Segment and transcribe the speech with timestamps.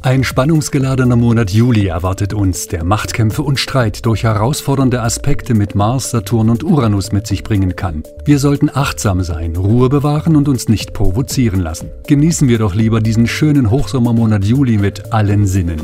[0.00, 6.12] Ein spannungsgeladener Monat Juli erwartet uns, der Machtkämpfe und Streit durch herausfordernde Aspekte mit Mars,
[6.12, 8.04] Saturn und Uranus mit sich bringen kann.
[8.24, 11.90] Wir sollten achtsam sein, Ruhe bewahren und uns nicht provozieren lassen.
[12.06, 15.80] Genießen wir doch lieber diesen schönen Hochsommermonat Juli mit allen Sinnen.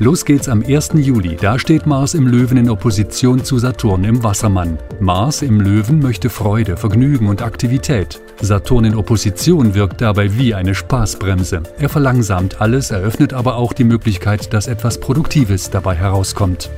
[0.00, 0.90] Los geht's am 1.
[0.94, 1.36] Juli.
[1.40, 4.78] Da steht Mars im Löwen in Opposition zu Saturn im Wassermann.
[5.00, 8.20] Mars im Löwen möchte Freude, Vergnügen und Aktivität.
[8.40, 11.64] Saturn in Opposition wirkt dabei wie eine Spaßbremse.
[11.80, 16.70] Er verlangsamt alles, eröffnet aber auch die Möglichkeit, dass etwas Produktives dabei herauskommt.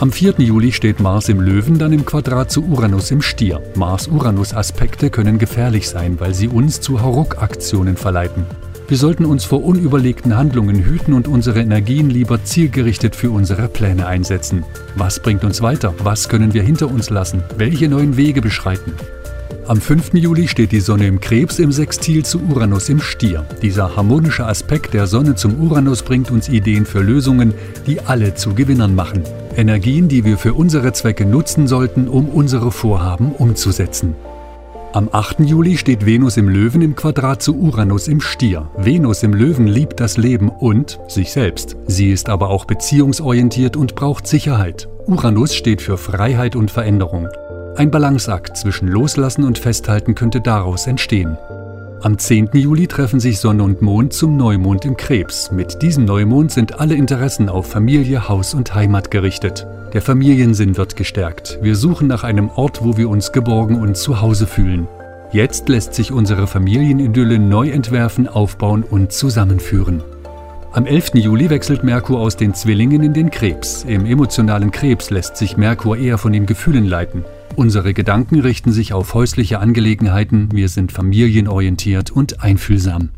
[0.00, 0.34] Am 4.
[0.38, 3.62] Juli steht Mars im Löwen, dann im Quadrat zu Uranus im Stier.
[3.76, 8.46] Mars-Uranus-Aspekte können gefährlich sein, weil sie uns zu Hauruck-Aktionen verleiten.
[8.88, 14.06] Wir sollten uns vor unüberlegten Handlungen hüten und unsere Energien lieber zielgerichtet für unsere Pläne
[14.06, 14.64] einsetzen.
[14.96, 15.92] Was bringt uns weiter?
[15.98, 17.42] Was können wir hinter uns lassen?
[17.58, 18.94] Welche neuen Wege beschreiten?
[19.66, 20.14] Am 5.
[20.14, 23.44] Juli steht die Sonne im Krebs im Sextil zu Uranus im Stier.
[23.60, 27.52] Dieser harmonische Aspekt der Sonne zum Uranus bringt uns Ideen für Lösungen,
[27.86, 29.22] die alle zu Gewinnern machen.
[29.54, 34.14] Energien, die wir für unsere Zwecke nutzen sollten, um unsere Vorhaben umzusetzen.
[34.94, 35.40] Am 8.
[35.40, 38.70] Juli steht Venus im Löwen im Quadrat zu Uranus im Stier.
[38.78, 41.76] Venus im Löwen liebt das Leben und sich selbst.
[41.86, 44.88] Sie ist aber auch beziehungsorientiert und braucht Sicherheit.
[45.06, 47.28] Uranus steht für Freiheit und Veränderung.
[47.76, 51.36] Ein Balanceakt zwischen Loslassen und Festhalten könnte daraus entstehen.
[52.00, 52.50] Am 10.
[52.52, 55.50] Juli treffen sich Sonne und Mond zum Neumond im Krebs.
[55.50, 59.66] Mit diesem Neumond sind alle Interessen auf Familie, Haus und Heimat gerichtet.
[59.92, 61.58] Der Familiensinn wird gestärkt.
[61.60, 64.86] Wir suchen nach einem Ort, wo wir uns geborgen und zu Hause fühlen.
[65.32, 70.04] Jetzt lässt sich unsere Familienidylle neu entwerfen, aufbauen und zusammenführen.
[70.70, 71.14] Am 11.
[71.14, 73.84] Juli wechselt Merkur aus den Zwillingen in den Krebs.
[73.84, 77.24] Im emotionalen Krebs lässt sich Merkur eher von den Gefühlen leiten.
[77.56, 83.08] Unsere Gedanken richten sich auf häusliche Angelegenheiten, wir sind familienorientiert und einfühlsam.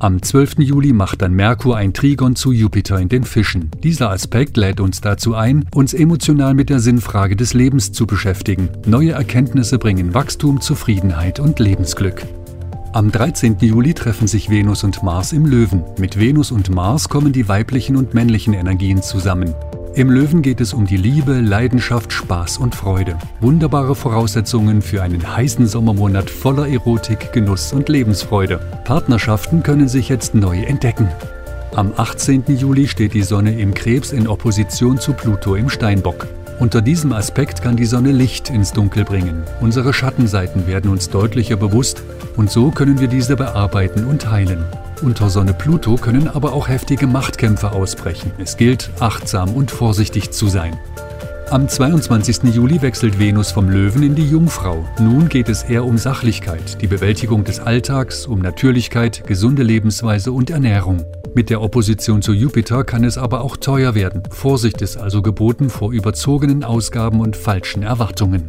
[0.00, 0.58] Am 12.
[0.58, 3.70] Juli macht dann Merkur ein Trigon zu Jupiter in den Fischen.
[3.84, 8.68] Dieser Aspekt lädt uns dazu ein, uns emotional mit der Sinnfrage des Lebens zu beschäftigen.
[8.84, 12.26] Neue Erkenntnisse bringen Wachstum, Zufriedenheit und Lebensglück.
[12.92, 13.56] Am 13.
[13.60, 15.84] Juli treffen sich Venus und Mars im Löwen.
[15.96, 19.54] Mit Venus und Mars kommen die weiblichen und männlichen Energien zusammen.
[19.94, 23.16] Im Löwen geht es um die Liebe, Leidenschaft, Spaß und Freude.
[23.40, 28.58] Wunderbare Voraussetzungen für einen heißen Sommermonat voller Erotik, Genuss und Lebensfreude.
[28.84, 31.08] Partnerschaften können sich jetzt neu entdecken.
[31.76, 32.42] Am 18.
[32.48, 36.26] Juli steht die Sonne im Krebs in Opposition zu Pluto im Steinbock.
[36.60, 39.44] Unter diesem Aspekt kann die Sonne Licht ins Dunkel bringen.
[39.62, 42.02] Unsere Schattenseiten werden uns deutlicher bewusst
[42.36, 44.66] und so können wir diese bearbeiten und heilen.
[45.00, 48.32] Unter Sonne Pluto können aber auch heftige Machtkämpfe ausbrechen.
[48.36, 50.78] Es gilt, achtsam und vorsichtig zu sein.
[51.50, 52.54] Am 22.
[52.54, 54.84] Juli wechselt Venus vom Löwen in die Jungfrau.
[55.00, 60.50] Nun geht es eher um Sachlichkeit, die Bewältigung des Alltags, um Natürlichkeit, gesunde Lebensweise und
[60.50, 61.04] Ernährung.
[61.34, 64.22] Mit der Opposition zu Jupiter kann es aber auch teuer werden.
[64.30, 68.44] Vorsicht ist also geboten vor überzogenen Ausgaben und falschen Erwartungen.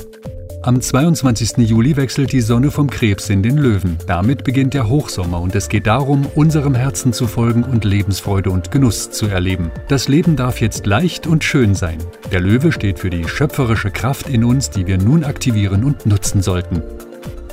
[0.63, 1.57] Am 22.
[1.67, 3.97] Juli wechselt die Sonne vom Krebs in den Löwen.
[4.05, 8.69] Damit beginnt der Hochsommer und es geht darum, unserem Herzen zu folgen und Lebensfreude und
[8.69, 9.71] Genuss zu erleben.
[9.87, 11.97] Das Leben darf jetzt leicht und schön sein.
[12.31, 16.43] Der Löwe steht für die schöpferische Kraft in uns, die wir nun aktivieren und nutzen
[16.43, 16.83] sollten.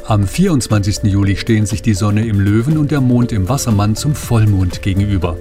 [0.06, 1.04] Am 24.
[1.04, 5.34] Juli stehen sich die Sonne im Löwen und der Mond im Wassermann zum Vollmond gegenüber.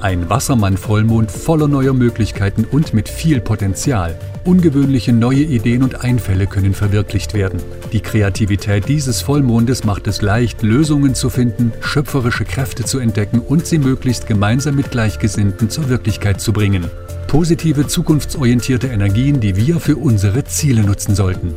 [0.00, 4.18] Ein Wassermann-Vollmond voller neuer Möglichkeiten und mit viel Potenzial.
[4.44, 7.60] Ungewöhnliche neue Ideen und Einfälle können verwirklicht werden.
[7.92, 13.66] Die Kreativität dieses Vollmondes macht es leicht, Lösungen zu finden, schöpferische Kräfte zu entdecken und
[13.66, 16.86] sie möglichst gemeinsam mit Gleichgesinnten zur Wirklichkeit zu bringen.
[17.26, 21.54] Positive, zukunftsorientierte Energien, die wir für unsere Ziele nutzen sollten.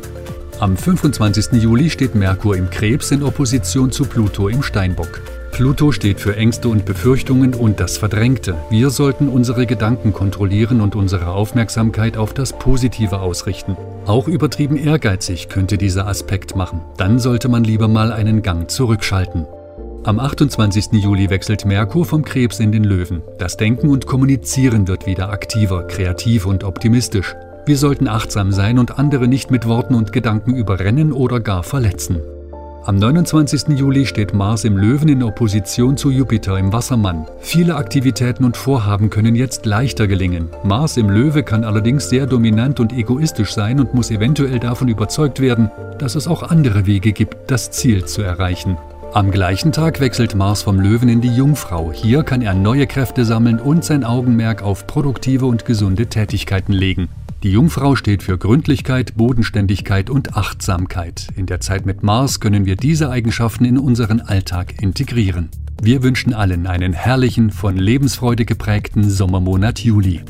[0.60, 1.62] Am 25.
[1.62, 5.22] Juli steht Merkur im Krebs in Opposition zu Pluto im Steinbock.
[5.54, 8.56] Pluto steht für Ängste und Befürchtungen und das Verdrängte.
[8.70, 13.76] Wir sollten unsere Gedanken kontrollieren und unsere Aufmerksamkeit auf das Positive ausrichten.
[14.04, 16.80] Auch übertrieben ehrgeizig könnte dieser Aspekt machen.
[16.96, 19.46] Dann sollte man lieber mal einen Gang zurückschalten.
[20.02, 20.86] Am 28.
[20.94, 23.22] Juli wechselt Merkur vom Krebs in den Löwen.
[23.38, 27.36] Das Denken und Kommunizieren wird wieder aktiver, kreativ und optimistisch.
[27.64, 32.20] Wir sollten achtsam sein und andere nicht mit Worten und Gedanken überrennen oder gar verletzen.
[32.86, 33.78] Am 29.
[33.78, 37.26] Juli steht Mars im Löwen in Opposition zu Jupiter im Wassermann.
[37.40, 40.50] Viele Aktivitäten und Vorhaben können jetzt leichter gelingen.
[40.64, 45.40] Mars im Löwe kann allerdings sehr dominant und egoistisch sein und muss eventuell davon überzeugt
[45.40, 48.76] werden, dass es auch andere Wege gibt, das Ziel zu erreichen.
[49.14, 51.90] Am gleichen Tag wechselt Mars vom Löwen in die Jungfrau.
[51.90, 57.08] Hier kann er neue Kräfte sammeln und sein Augenmerk auf produktive und gesunde Tätigkeiten legen.
[57.44, 61.28] Die Jungfrau steht für Gründlichkeit, Bodenständigkeit und Achtsamkeit.
[61.36, 65.50] In der Zeit mit Mars können wir diese Eigenschaften in unseren Alltag integrieren.
[65.82, 70.22] Wir wünschen allen einen herrlichen, von Lebensfreude geprägten Sommermonat Juli.